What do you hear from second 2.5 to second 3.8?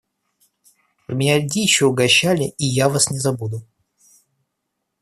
и я вас не забуду.